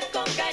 [0.00, 0.51] to that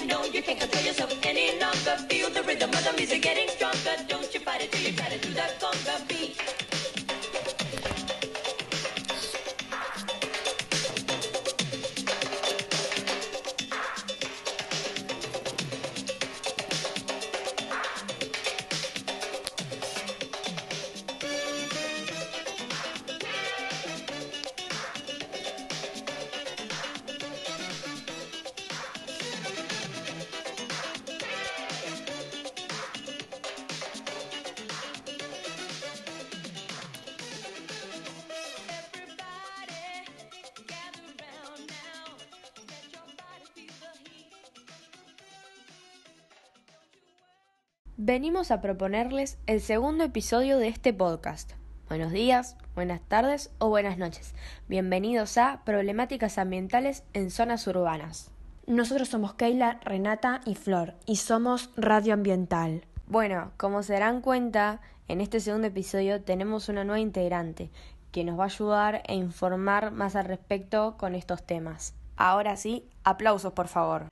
[48.01, 51.51] Venimos a proponerles el segundo episodio de este podcast.
[51.89, 54.35] Buenos días, buenas tardes o buenas noches.
[54.69, 58.31] Bienvenidos a Problemáticas Ambientales en Zonas Urbanas.
[58.67, 62.85] Nosotros somos Keila, Renata y Flor y somos Radio Ambiental.
[63.05, 67.69] Bueno, como se darán cuenta, en este segundo episodio tenemos una nueva integrante
[68.13, 71.95] que nos va a ayudar e informar más al respecto con estos temas.
[72.15, 74.07] Ahora sí, aplausos por favor.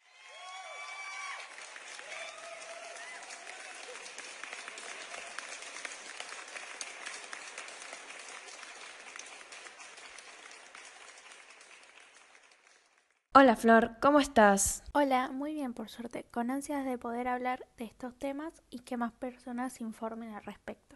[13.40, 14.84] Hola Flor, ¿cómo estás?
[14.94, 18.98] Hola, muy bien por suerte, con ansias de poder hablar de estos temas y que
[18.98, 20.96] más personas se informen al respecto.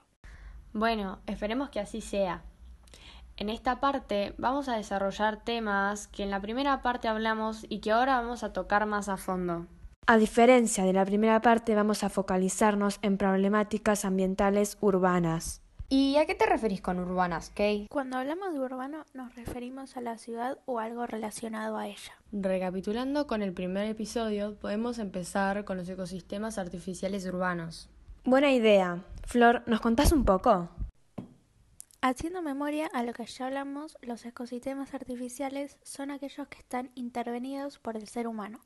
[0.74, 2.42] Bueno, esperemos que así sea.
[3.38, 7.92] En esta parte vamos a desarrollar temas que en la primera parte hablamos y que
[7.92, 9.68] ahora vamos a tocar más a fondo.
[10.08, 15.62] A diferencia de la primera parte, vamos a focalizarnos en problemáticas ambientales urbanas.
[15.94, 17.88] ¿Y a qué te referís con urbanas, Kay?
[17.90, 22.14] Cuando hablamos de urbano nos referimos a la ciudad o algo relacionado a ella.
[22.32, 27.90] Recapitulando con el primer episodio, podemos empezar con los ecosistemas artificiales urbanos.
[28.24, 29.04] Buena idea.
[29.28, 30.70] Flor, ¿nos contás un poco?
[32.00, 37.80] Haciendo memoria a lo que ya hablamos, los ecosistemas artificiales son aquellos que están intervenidos
[37.80, 38.62] por el ser humano,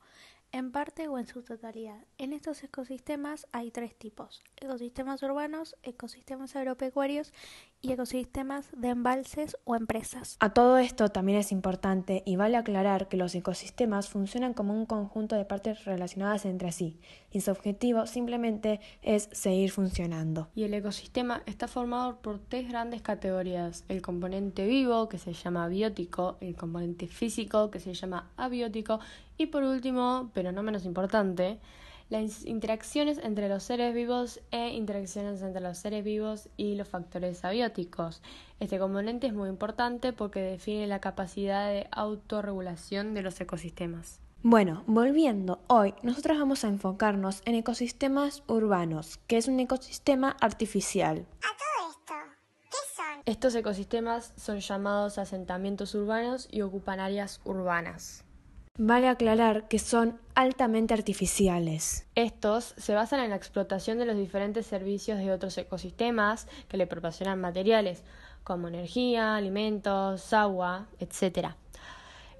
[0.56, 1.98] en parte o en su totalidad.
[2.16, 7.34] En estos ecosistemas hay tres tipos, ecosistemas urbanos, ecosistemas agropecuarios
[7.82, 10.38] y ecosistemas de embalses o empresas.
[10.40, 14.86] A todo esto también es importante y vale aclarar que los ecosistemas funcionan como un
[14.86, 17.00] conjunto de partes relacionadas entre sí
[17.30, 20.48] y su objetivo simplemente es seguir funcionando.
[20.54, 25.68] Y el ecosistema está formado por tres grandes categorías, el componente vivo que se llama
[25.68, 29.00] biótico, el componente físico que se llama abiótico
[29.36, 31.58] y por último, pero no menos importante,
[32.08, 37.44] las interacciones entre los seres vivos e interacciones entre los seres vivos y los factores
[37.44, 38.22] abióticos.
[38.60, 44.20] Este componente es muy importante porque define la capacidad de autorregulación de los ecosistemas.
[44.42, 51.26] Bueno, volviendo, hoy nosotros vamos a enfocarnos en ecosistemas urbanos, que es un ecosistema artificial.
[51.40, 52.14] A todo esto,
[52.70, 53.22] ¿qué son?
[53.24, 58.25] Estos ecosistemas son llamados asentamientos urbanos y ocupan áreas urbanas.
[58.78, 62.06] Vale aclarar que son altamente artificiales.
[62.14, 66.86] Estos se basan en la explotación de los diferentes servicios de otros ecosistemas que le
[66.86, 68.02] proporcionan materiales
[68.44, 71.54] como energía, alimentos, agua, etc.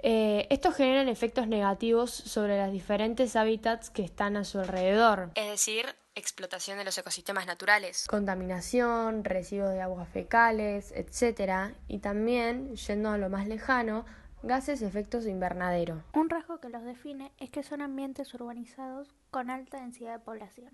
[0.03, 5.51] Eh, estos generan efectos negativos sobre los diferentes hábitats que están a su alrededor, es
[5.51, 11.75] decir, explotación de los ecosistemas naturales, contaminación, residuos de aguas fecales, etc.
[11.89, 14.05] Y también, yendo a lo más lejano,
[14.47, 16.03] gases de efectos invernadero.
[16.15, 20.71] Un rasgo que los define es que son ambientes urbanizados con alta densidad de población.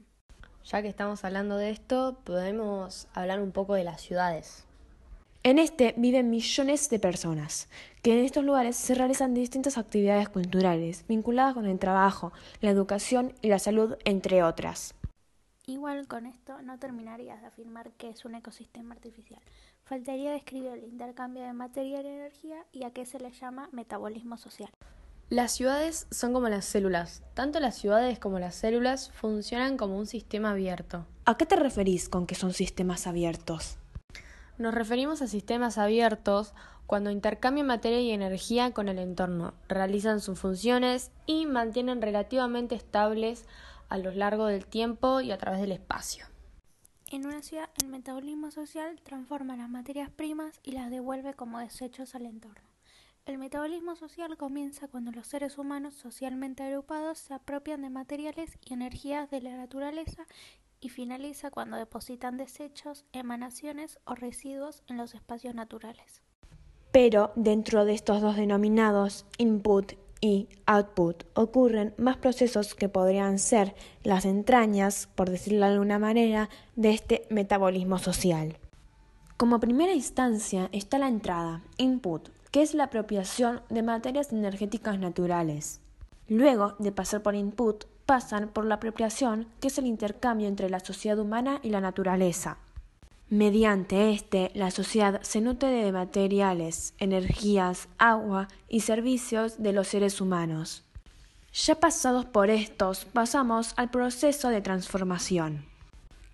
[0.64, 4.64] Ya que estamos hablando de esto, podemos hablar un poco de las ciudades.
[5.44, 7.68] En este viven millones de personas,
[8.02, 13.32] que en estos lugares se realizan distintas actividades culturales vinculadas con el trabajo, la educación
[13.42, 14.94] y la salud, entre otras.
[15.66, 19.40] Igual con esto no terminarías de afirmar que es un ecosistema artificial.
[19.84, 24.36] Faltaría describir el intercambio de material y energía y a qué se le llama metabolismo
[24.36, 24.70] social.
[25.28, 27.22] Las ciudades son como las células.
[27.34, 31.06] Tanto las ciudades como las células funcionan como un sistema abierto.
[31.24, 33.78] ¿A qué te referís con que son sistemas abiertos?
[34.58, 36.54] Nos referimos a sistemas abiertos
[36.86, 43.46] cuando intercambian materia y energía con el entorno, realizan sus funciones y mantienen relativamente estables
[43.88, 46.26] a lo largo del tiempo y a través del espacio.
[47.12, 52.14] En una ciudad, el metabolismo social transforma las materias primas y las devuelve como desechos
[52.14, 52.66] al entorno.
[53.26, 58.72] El metabolismo social comienza cuando los seres humanos socialmente agrupados se apropian de materiales y
[58.72, 60.24] energías de la naturaleza
[60.80, 66.22] y finaliza cuando depositan desechos, emanaciones o residuos en los espacios naturales.
[66.92, 69.92] Pero dentro de estos dos denominados input
[70.22, 73.74] y output ocurren más procesos que podrían ser
[74.04, 78.56] las entrañas, por decirlo de alguna manera, de este metabolismo social.
[79.36, 85.80] Como primera instancia está la entrada, input, que es la apropiación de materias energéticas naturales.
[86.28, 90.78] Luego de pasar por input, pasan por la apropiación, que es el intercambio entre la
[90.78, 92.58] sociedad humana y la naturaleza.
[93.32, 100.20] Mediante este, la sociedad se nutre de materiales, energías, agua y servicios de los seres
[100.20, 100.84] humanos.
[101.54, 105.64] Ya pasados por estos, pasamos al proceso de transformación,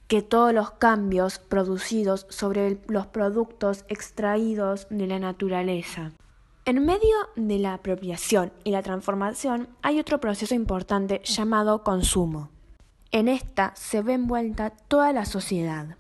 [0.09, 6.11] que todos los cambios producidos sobre los productos extraídos de la naturaleza.
[6.65, 12.51] En medio de la apropiación y la transformación hay otro proceso importante llamado consumo.
[13.13, 15.97] En esta se ve envuelta toda la sociedad.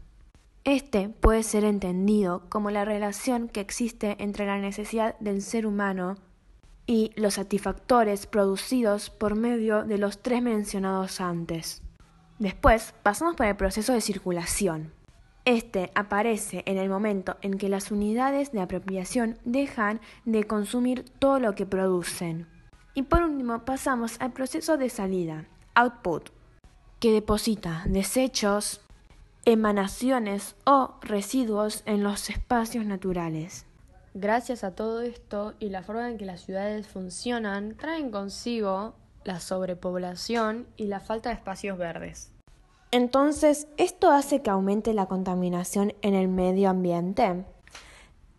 [0.69, 6.17] Este puede ser entendido como la relación que existe entre la necesidad del ser humano
[6.87, 11.81] y los satisfactores producidos por medio de los tres mencionados antes.
[12.38, 14.93] Después pasamos por el proceso de circulación.
[15.47, 21.41] Este aparece en el momento en que las unidades de apropiación dejan de consumir todo
[21.41, 22.47] lo que producen.
[22.93, 26.29] Y por último pasamos al proceso de salida, output,
[27.00, 28.82] que deposita desechos,
[29.48, 33.64] emanaciones o residuos en los espacios naturales.
[34.12, 39.40] Gracias a todo esto y la forma en que las ciudades funcionan, traen consigo la
[39.40, 42.30] sobrepoblación y la falta de espacios verdes.
[42.90, 47.46] Entonces, ¿esto hace que aumente la contaminación en el medio ambiente?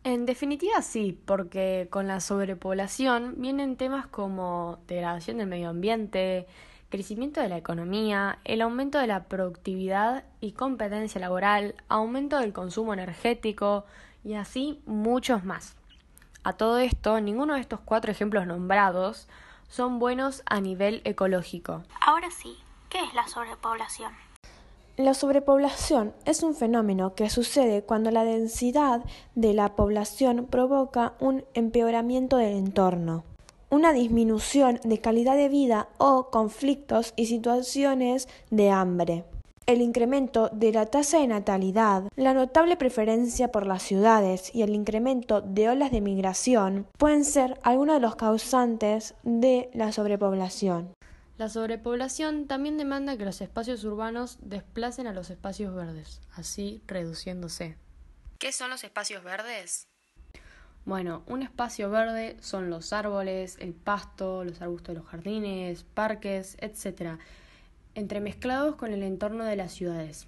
[0.04, 6.46] En definitiva sí, porque con la sobrepoblación vienen temas como degradación del medio ambiente,
[6.90, 12.94] crecimiento de la economía, el aumento de la productividad y competencia laboral, aumento del consumo
[12.94, 13.86] energético
[14.24, 15.76] y así muchos más.
[16.44, 19.28] A todo esto, ninguno de estos cuatro ejemplos nombrados
[19.68, 21.84] son buenos a nivel ecológico.
[22.06, 22.58] Ahora sí,
[22.90, 24.14] ¿qué es la sobrepoblación?
[24.98, 31.46] La sobrepoblación es un fenómeno que sucede cuando la densidad de la población provoca un
[31.54, 33.24] empeoramiento del entorno
[33.70, 39.26] una disminución de calidad de vida o conflictos y situaciones de hambre.
[39.66, 44.74] El incremento de la tasa de natalidad, la notable preferencia por las ciudades y el
[44.74, 50.94] incremento de olas de migración pueden ser algunos de los causantes de la sobrepoblación.
[51.38, 57.78] La sobrepoblación también demanda que los espacios urbanos desplacen a los espacios verdes, así reduciéndose.
[58.40, 59.89] ¿Qué son los espacios verdes?
[60.86, 66.58] Bueno, un espacio verde son los árboles, el pasto, los arbustos de los jardines, parques,
[66.62, 67.20] etc.,
[67.96, 70.28] entremezclados con el entorno de las ciudades.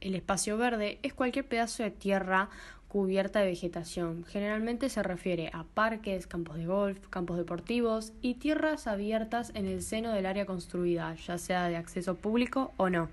[0.00, 2.50] El espacio verde es cualquier pedazo de tierra
[2.88, 4.24] cubierta de vegetación.
[4.24, 9.82] Generalmente se refiere a parques, campos de golf, campos deportivos y tierras abiertas en el
[9.82, 13.08] seno del área construida, ya sea de acceso público o no.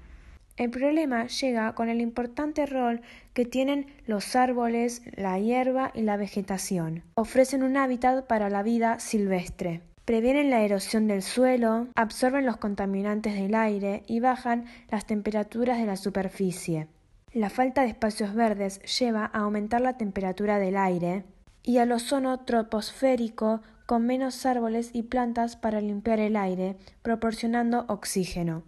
[0.55, 3.01] El problema llega con el importante rol
[3.33, 7.01] que tienen los árboles, la hierba y la vegetación.
[7.15, 9.81] Ofrecen un hábitat para la vida silvestre.
[10.05, 15.86] Previenen la erosión del suelo, absorben los contaminantes del aire y bajan las temperaturas de
[15.86, 16.88] la superficie.
[17.31, 21.24] La falta de espacios verdes lleva a aumentar la temperatura del aire
[21.63, 28.63] y al ozono troposférico con menos árboles y plantas para limpiar el aire, proporcionando oxígeno.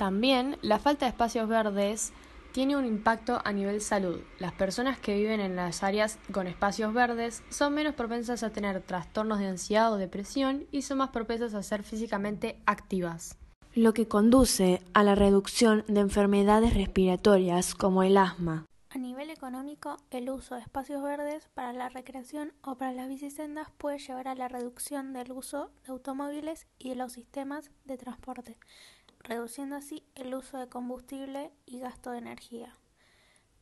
[0.00, 2.14] También la falta de espacios verdes
[2.52, 4.22] tiene un impacto a nivel salud.
[4.38, 8.80] Las personas que viven en las áreas con espacios verdes son menos propensas a tener
[8.80, 13.36] trastornos de ansiedad o depresión y son más propensas a ser físicamente activas.
[13.74, 18.64] Lo que conduce a la reducción de enfermedades respiratorias como el asma.
[18.92, 23.70] A nivel económico, el uso de espacios verdes para la recreación o para las bicisendas
[23.78, 28.58] puede llevar a la reducción del uso de automóviles y de los sistemas de transporte,
[29.22, 32.74] reduciendo así el uso de combustible y gasto de energía.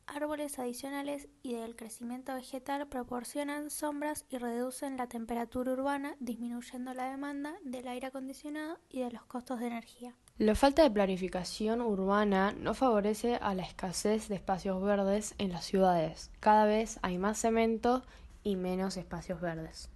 [0.07, 7.11] Árboles adicionales y del crecimiento vegetal proporcionan sombras y reducen la temperatura urbana, disminuyendo la
[7.11, 10.15] demanda del aire acondicionado y de los costos de energía.
[10.39, 15.65] La falta de planificación urbana no favorece a la escasez de espacios verdes en las
[15.65, 16.31] ciudades.
[16.39, 18.01] Cada vez hay más cemento
[18.41, 19.91] y menos espacios verdes.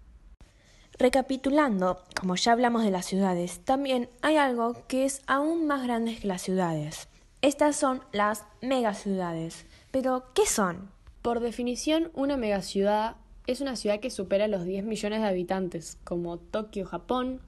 [1.00, 6.18] Recapitulando, como ya hablamos de las ciudades, también hay algo que es aún más grande
[6.18, 7.08] que las ciudades.
[7.42, 9.66] Estas son las megaciudades.
[9.92, 10.92] Pero, ¿qué son?
[11.22, 13.16] Por definición, una megaciudad
[13.48, 17.42] es una ciudad que supera los 10 millones de habitantes, como Tokio, Japón,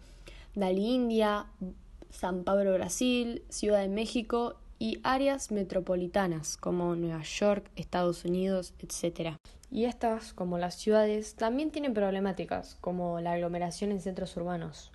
[0.54, 1.46] Dali, India,
[2.10, 9.38] San Pablo, Brasil, Ciudad de México y áreas metropolitanas como Nueva York, Estados Unidos, etc.
[9.76, 14.90] Y estas, como las ciudades, también tienen problemáticas, como la aglomeración en centros urbanos.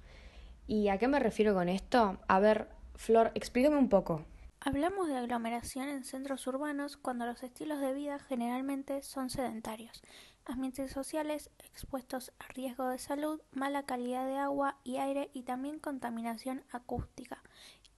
[0.67, 2.17] ¿Y a qué me refiero con esto?
[2.27, 4.25] A ver, Flor, explícame un poco.
[4.59, 10.01] Hablamos de aglomeración en centros urbanos cuando los estilos de vida generalmente son sedentarios,
[10.47, 15.79] ambientes sociales expuestos a riesgo de salud, mala calidad de agua y aire y también
[15.79, 17.43] contaminación acústica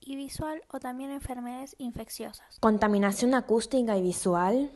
[0.01, 2.59] y visual o también enfermedades infecciosas.
[2.59, 4.69] ¿Contaminación acústica y visual?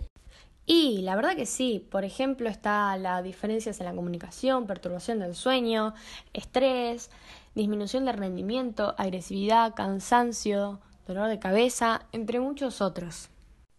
[0.69, 5.33] Y la verdad que sí, por ejemplo está la diferencias en la comunicación, perturbación del
[5.33, 5.93] sueño,
[6.33, 7.09] estrés,
[7.55, 13.29] disminución de rendimiento, agresividad, cansancio, dolor de cabeza, entre muchos otros.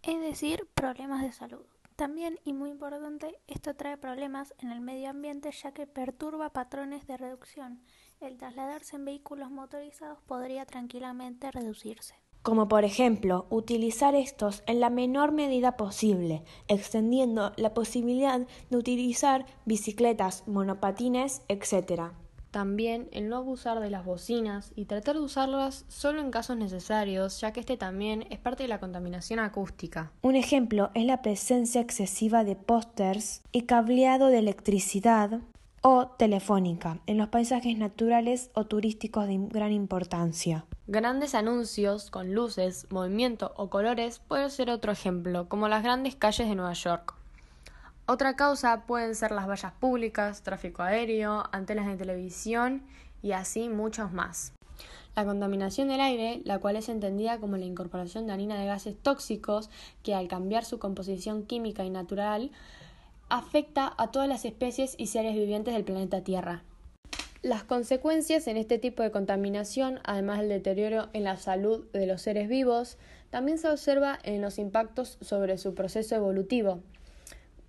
[0.03, 1.67] Es decir, problemas de salud.
[1.95, 7.07] También, y muy importante, esto trae problemas en el medio ambiente ya que perturba patrones
[7.07, 7.83] de reducción.
[8.21, 12.15] El trasladarse en vehículos motorizados podría tranquilamente reducirse.
[12.43, 18.41] Como por ejemplo, utilizar estos en la menor medida posible, extendiendo la posibilidad
[18.71, 22.13] de utilizar bicicletas, monopatines, etc.
[22.51, 27.41] También el no abusar de las bocinas y tratar de usarlas solo en casos necesarios,
[27.41, 30.13] ya que este también es parte de la contaminación acústica.
[30.23, 35.41] Un ejemplo es la presencia excesiva de pósters y cableado de electricidad
[35.83, 40.65] o telefónica en los paisajes naturales o turísticos de gran importancia.
[40.91, 46.49] Grandes anuncios con luces, movimiento o colores puede ser otro ejemplo, como las grandes calles
[46.49, 47.13] de Nueva York.
[48.07, 52.85] Otra causa pueden ser las vallas públicas, tráfico aéreo, antenas de televisión
[53.23, 54.55] y así muchos más.
[55.15, 58.97] La contaminación del aire, la cual es entendida como la incorporación de harina de gases
[58.97, 59.69] tóxicos
[60.03, 62.51] que al cambiar su composición química y natural
[63.29, 66.63] afecta a todas las especies y seres vivientes del planeta Tierra.
[67.43, 72.23] Las consecuencias en este tipo de contaminación, además del deterioro en la salud de los
[72.23, 72.99] seres vivos,
[73.31, 76.83] también se observa en los impactos sobre su proceso evolutivo,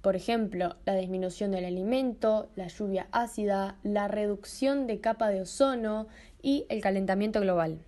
[0.02, 6.08] por ejemplo, la disminución del alimento, la lluvia ácida, la reducción de capa de ozono
[6.42, 7.80] y el calentamiento global.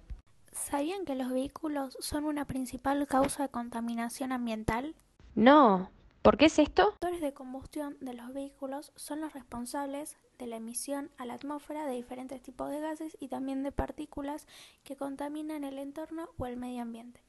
[0.51, 4.93] ¿Sabían que los vehículos son una principal causa de contaminación ambiental?
[5.35, 5.89] No.
[6.21, 6.83] ¿Por qué es esto?
[6.83, 11.33] Los motores de combustión de los vehículos son los responsables de la emisión a la
[11.33, 14.45] atmósfera de diferentes tipos de gases y también de partículas
[14.83, 17.23] que contaminan el entorno o el medio ambiente.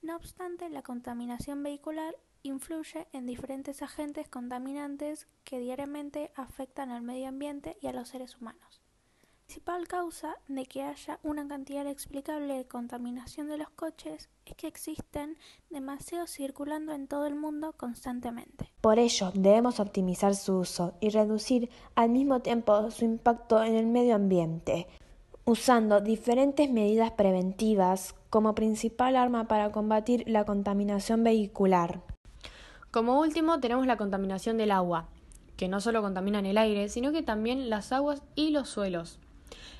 [0.00, 7.28] No obstante, la contaminación vehicular influye en diferentes agentes contaminantes que diariamente afectan al medio
[7.28, 8.67] ambiente y a los seres humanos.
[9.48, 14.54] La principal causa de que haya una cantidad inexplicable de contaminación de los coches es
[14.56, 15.38] que existen
[15.70, 18.70] demasiados circulando en todo el mundo constantemente.
[18.82, 23.86] Por ello, debemos optimizar su uso y reducir al mismo tiempo su impacto en el
[23.86, 24.86] medio ambiente,
[25.46, 32.02] usando diferentes medidas preventivas como principal arma para combatir la contaminación vehicular.
[32.90, 35.08] Como último tenemos la contaminación del agua,
[35.56, 39.18] que no solo contaminan el aire, sino que también las aguas y los suelos.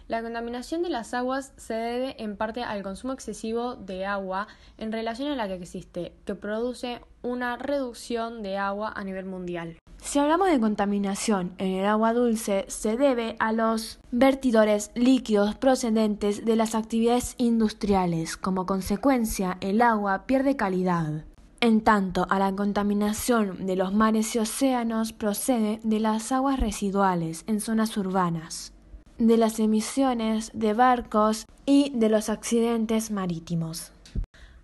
[0.08, 4.48] La contaminación de las aguas se debe en parte al consumo excesivo de agua
[4.78, 9.76] en relación a la que existe, que produce una reducción de agua a nivel mundial.
[10.00, 16.46] Si hablamos de contaminación en el agua dulce, se debe a los vertidores líquidos procedentes
[16.46, 18.38] de las actividades industriales.
[18.38, 21.26] Como consecuencia, el agua pierde calidad.
[21.60, 27.44] En tanto, a la contaminación de los mares y océanos procede de las aguas residuales
[27.46, 28.72] en zonas urbanas,
[29.18, 33.92] de las emisiones de barcos y de los accidentes marítimos.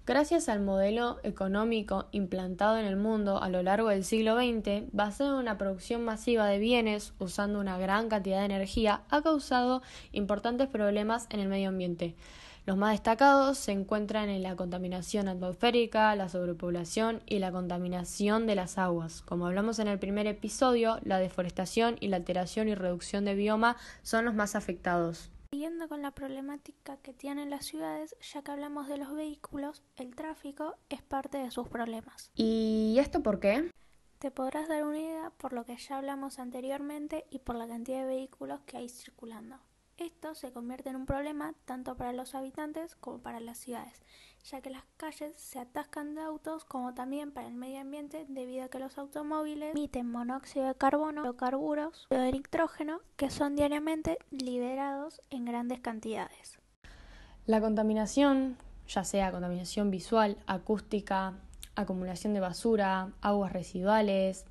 [0.06, 5.34] Gracias al modelo económico implantado en el mundo a lo largo del siglo XX, basado
[5.34, 9.82] en una producción masiva de bienes usando una gran cantidad de energía, ha causado
[10.12, 12.16] importantes problemas en el medio ambiente.
[12.66, 18.54] Los más destacados se encuentran en la contaminación atmosférica, la sobrepoblación y la contaminación de
[18.54, 19.20] las aguas.
[19.20, 23.76] Como hablamos en el primer episodio, la deforestación y la alteración y reducción de bioma
[24.00, 25.30] son los más afectados.
[25.50, 30.14] Siguiendo con la problemática que tienen las ciudades, ya que hablamos de los vehículos, el
[30.14, 32.30] tráfico es parte de sus problemas.
[32.34, 33.70] ¿Y esto por qué?
[34.20, 38.00] Te podrás dar una idea por lo que ya hablamos anteriormente y por la cantidad
[38.00, 39.58] de vehículos que hay circulando.
[39.96, 44.02] Esto se convierte en un problema tanto para los habitantes como para las ciudades,
[44.42, 48.64] ya que las calles se atascan de autos como también para el medio ambiente debido
[48.64, 55.22] a que los automóviles emiten monóxido de carbono, carburos de nitrógeno que son diariamente liberados
[55.30, 56.58] en grandes cantidades.
[57.46, 58.56] La contaminación,
[58.88, 61.34] ya sea contaminación visual, acústica,
[61.76, 64.44] acumulación de basura, aguas residuales,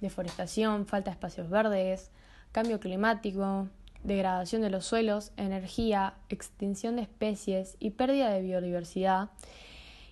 [0.00, 2.10] deforestación, falta de espacios verdes,
[2.52, 3.68] cambio climático,
[4.06, 9.30] degradación de los suelos, energía, extinción de especies y pérdida de biodiversidad,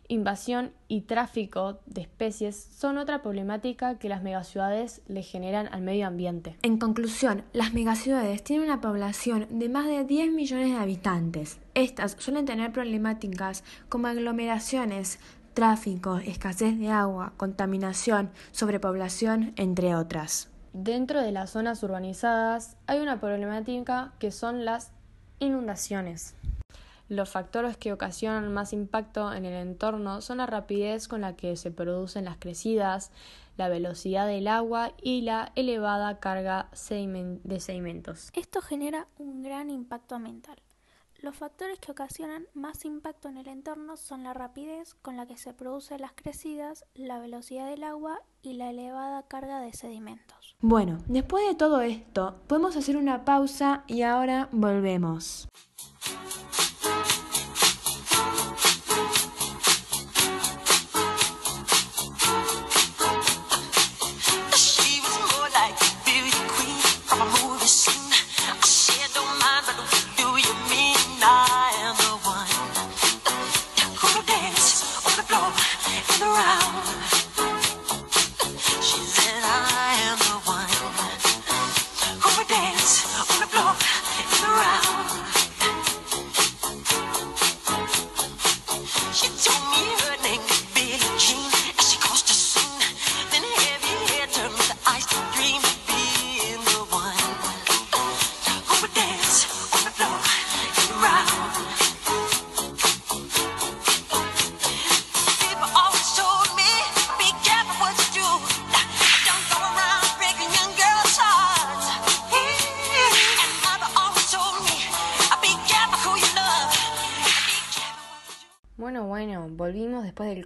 [0.09, 6.07] invasión y tráfico de especies son otra problemática que las megaciudades le generan al medio
[6.07, 6.57] ambiente.
[6.63, 11.59] En conclusión, las megaciudades tienen una población de más de 10 millones de habitantes.
[11.75, 15.19] Estas suelen tener problemáticas como aglomeraciones,
[15.55, 20.54] tráfico, escasez de agua, contaminación, sobrepoblación, entre otras.
[20.75, 24.91] Dentro de las zonas urbanizadas hay una problemática que son las
[25.39, 26.35] inundaciones.
[27.09, 31.55] Los factores que ocasionan más impacto en el entorno son la rapidez con la que
[31.55, 33.13] se producen las crecidas,
[33.57, 38.31] la velocidad del agua y la elevada carga de sedimentos.
[38.33, 40.61] Esto genera un gran impacto ambiental.
[41.21, 45.37] Los factores que ocasionan más impacto en el entorno son la rapidez con la que
[45.37, 50.44] se producen las crecidas, la velocidad del agua y la elevada carga de sedimentos.
[50.67, 55.47] Bueno, después de todo esto, podemos hacer una pausa y ahora volvemos.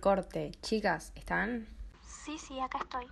[0.00, 0.52] Corte.
[0.62, 1.68] Chicas, ¿están?
[2.06, 3.06] Sí, sí, acá estoy.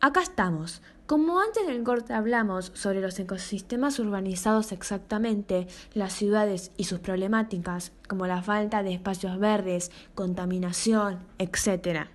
[0.00, 0.82] Acá estamos.
[1.06, 7.92] Como antes del corte hablamos sobre los ecosistemas urbanizados exactamente, las ciudades y sus problemáticas,
[8.08, 12.08] como la falta de espacios verdes, contaminación, etc.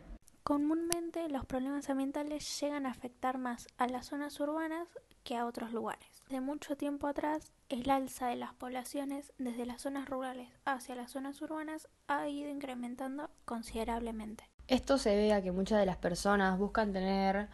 [0.43, 4.88] Comúnmente los problemas ambientales llegan a afectar más a las zonas urbanas
[5.23, 6.14] que a otros lugares.
[6.29, 11.11] De mucho tiempo atrás, el alza de las poblaciones desde las zonas rurales hacia las
[11.11, 14.49] zonas urbanas ha ido incrementando considerablemente.
[14.67, 17.47] Esto se ve a que muchas de las personas buscan tener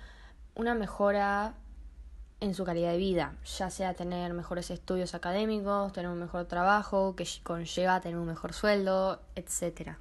[0.56, 1.56] una mejora
[2.40, 7.14] en su calidad de vida, ya sea tener mejores estudios académicos, tener un mejor trabajo,
[7.18, 9.98] que conlleva tener un mejor sueldo, etc.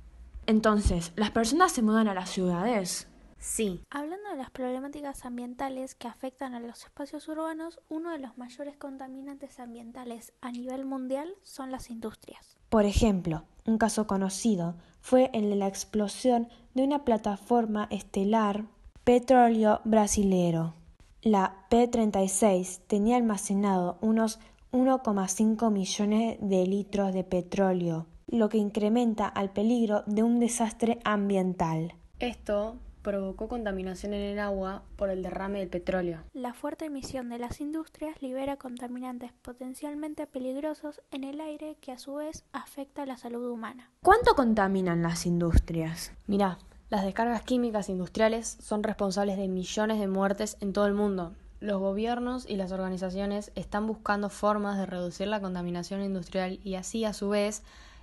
[0.46, 3.10] Entonces, ¿las personas se mudan a las ciudades?
[3.40, 3.81] Sí.
[3.90, 8.76] Hablando de las problemáticas ambientales que afectan a los espacios urbanos, uno de los mayores
[8.76, 12.59] contaminantes ambientales a nivel mundial son las industrias.
[12.68, 18.66] Por ejemplo, un caso conocido fue el de la explosión de una plataforma estelar
[19.05, 20.74] petróleo brasilero.
[21.22, 24.38] La P-36 tenía almacenado unos
[24.72, 31.94] 1,5 millones de litros de petróleo, lo que incrementa al peligro de un desastre ambiental.
[32.18, 36.22] Esto provocó contaminación en el agua por el derrame del petróleo.
[36.32, 41.98] La fuerte emisión de las industrias libera contaminantes potencialmente peligrosos en el aire que a
[41.98, 43.90] su vez afecta a la salud humana.
[44.02, 46.12] ¿Cuánto contaminan las industrias?
[46.26, 46.58] Mirá,
[46.90, 51.34] las descargas químicas industriales son responsables de millones de muertes en todo el mundo.
[51.60, 57.04] Los gobiernos y las organizaciones están buscando formas de reducir la contaminación industrial y así
[57.04, 57.62] a su vez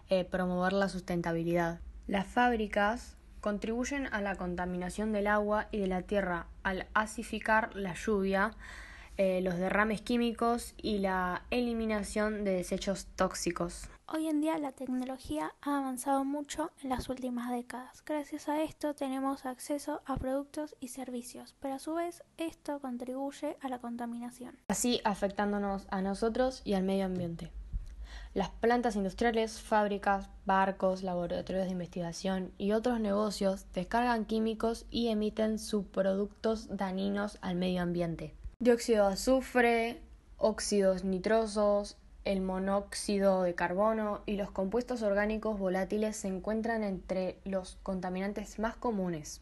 [0.10, 1.82] eh, promover la sustentabilidad.
[2.06, 3.17] Las fábricas
[3.48, 8.52] contribuyen a la contaminación del agua y de la tierra al asificar la lluvia,
[9.16, 13.88] eh, los derrames químicos y la eliminación de desechos tóxicos.
[14.06, 18.04] Hoy en día la tecnología ha avanzado mucho en las últimas décadas.
[18.06, 23.56] Gracias a esto tenemos acceso a productos y servicios, pero a su vez esto contribuye
[23.62, 24.58] a la contaminación.
[24.68, 27.54] Así afectándonos a nosotros y al medio ambiente.
[28.38, 35.58] Las plantas industriales, fábricas, barcos, laboratorios de investigación y otros negocios descargan químicos y emiten
[35.58, 38.36] subproductos dañinos al medio ambiente.
[38.60, 40.02] Dióxido de azufre,
[40.38, 47.80] óxidos nitrosos, el monóxido de carbono y los compuestos orgánicos volátiles se encuentran entre los
[47.82, 49.42] contaminantes más comunes.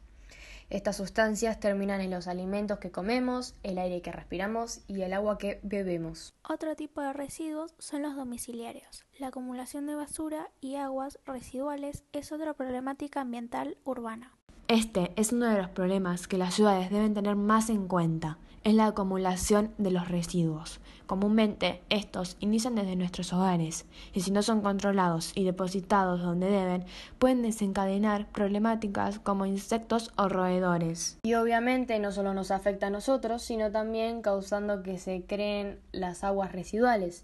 [0.70, 5.38] Estas sustancias terminan en los alimentos que comemos, el aire que respiramos y el agua
[5.38, 6.34] que bebemos.
[6.48, 9.06] Otro tipo de residuos son los domiciliarios.
[9.20, 14.36] La acumulación de basura y aguas residuales es otra problemática ambiental urbana.
[14.68, 18.74] Este es uno de los problemas que las ciudades deben tener más en cuenta, es
[18.74, 20.80] la acumulación de los residuos.
[21.06, 26.84] Comúnmente estos inician desde nuestros hogares y si no son controlados y depositados donde deben,
[27.20, 31.20] pueden desencadenar problemáticas como insectos o roedores.
[31.22, 36.24] Y obviamente no solo nos afecta a nosotros, sino también causando que se creen las
[36.24, 37.24] aguas residuales,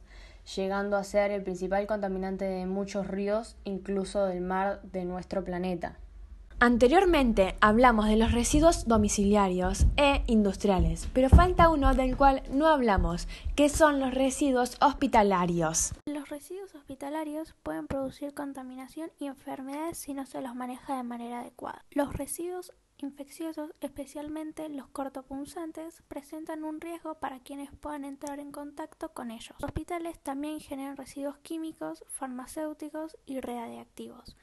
[0.55, 5.97] llegando a ser el principal contaminante de muchos ríos, incluso del mar de nuestro planeta.
[6.63, 13.27] Anteriormente hablamos de los residuos domiciliarios e industriales, pero falta uno del cual no hablamos,
[13.55, 15.95] que son los residuos hospitalarios.
[16.05, 21.39] Los residuos hospitalarios pueden producir contaminación y enfermedades si no se los maneja de manera
[21.39, 21.83] adecuada.
[21.89, 29.09] Los residuos infecciosos, especialmente los cortopunzantes, presentan un riesgo para quienes puedan entrar en contacto
[29.13, 29.55] con ellos.
[29.59, 34.37] Los hospitales también generan residuos químicos, farmacéuticos y radiactivos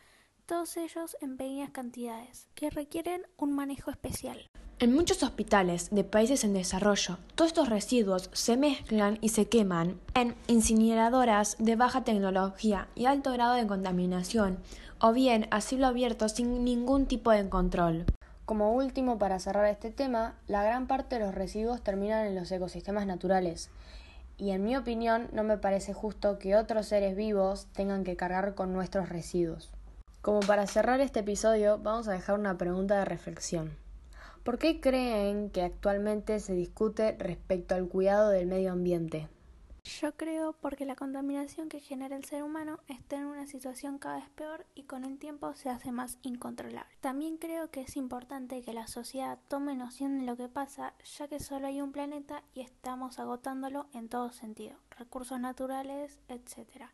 [0.48, 4.38] todos ellos en pequeñas cantidades, que requieren un manejo especial.
[4.78, 10.00] En muchos hospitales de países en desarrollo, todos estos residuos se mezclan y se queman
[10.14, 14.58] en incineradoras de baja tecnología y alto grado de contaminación,
[15.00, 18.06] o bien a cielo abierto sin ningún tipo de control.
[18.46, 22.50] Como último, para cerrar este tema, la gran parte de los residuos terminan en los
[22.50, 23.68] ecosistemas naturales.
[24.38, 28.54] Y en mi opinión, no me parece justo que otros seres vivos tengan que cargar
[28.54, 29.74] con nuestros residuos.
[30.28, 33.74] Como para cerrar este episodio, vamos a dejar una pregunta de reflexión.
[34.42, 39.30] ¿Por qué creen que actualmente se discute respecto al cuidado del medio ambiente?
[39.84, 44.16] Yo creo porque la contaminación que genera el ser humano está en una situación cada
[44.16, 46.94] vez peor y con el tiempo se hace más incontrolable.
[47.00, 51.26] También creo que es importante que la sociedad tome noción de lo que pasa, ya
[51.28, 56.90] que solo hay un planeta y estamos agotándolo en todo sentido, recursos naturales, etc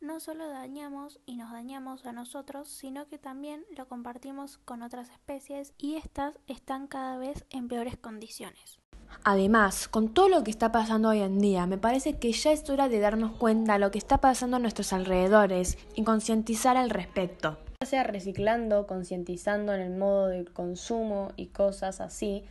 [0.00, 5.10] no solo dañamos y nos dañamos a nosotros, sino que también lo compartimos con otras
[5.10, 8.78] especies y estas están cada vez en peores condiciones.
[9.24, 12.68] Además, con todo lo que está pasando hoy en día, me parece que ya es
[12.68, 16.90] hora de darnos cuenta de lo que está pasando a nuestros alrededores y concientizar al
[16.90, 17.58] respecto.
[17.80, 22.44] Ya sea reciclando, concientizando en el modo de consumo y cosas así,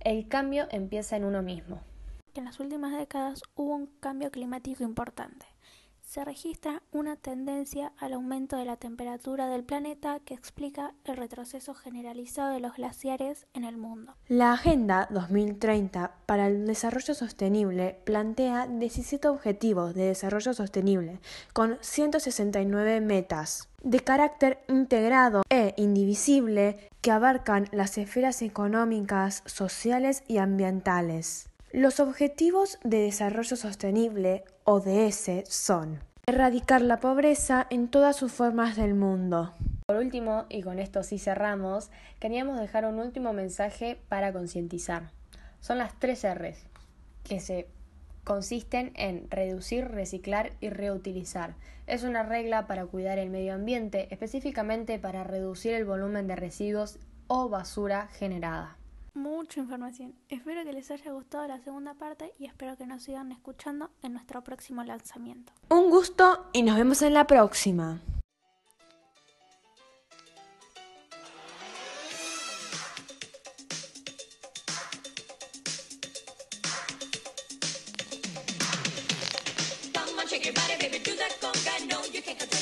[0.00, 1.80] el cambio empieza en uno mismo.
[2.34, 5.51] En las últimas décadas hubo un cambio climático importante
[6.12, 11.72] se registra una tendencia al aumento de la temperatura del planeta que explica el retroceso
[11.72, 14.12] generalizado de los glaciares en el mundo.
[14.28, 21.18] La Agenda 2030 para el Desarrollo Sostenible plantea 17 objetivos de desarrollo sostenible
[21.54, 30.36] con 169 metas de carácter integrado e indivisible que abarcan las esferas económicas, sociales y
[30.36, 31.51] ambientales.
[31.74, 38.92] Los Objetivos de Desarrollo Sostenible, ODS, son erradicar la pobreza en todas sus formas del
[38.92, 39.54] mundo.
[39.86, 45.12] Por último, y con esto sí cerramos, queríamos dejar un último mensaje para concientizar.
[45.60, 46.58] Son las tres R's,
[47.24, 47.68] que se
[48.22, 51.54] consisten en reducir, reciclar y reutilizar.
[51.86, 56.98] Es una regla para cuidar el medio ambiente, específicamente para reducir el volumen de residuos
[57.28, 58.76] o basura generada
[59.14, 60.14] mucha información.
[60.28, 64.14] Espero que les haya gustado la segunda parte y espero que nos sigan escuchando en
[64.14, 65.52] nuestro próximo lanzamiento.
[65.68, 68.00] Un gusto y nos vemos en la próxima.
[79.94, 82.61] Come on, shake your body, baby, do that